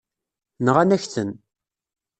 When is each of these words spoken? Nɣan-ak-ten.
Nɣan-ak-ten. 0.65 1.29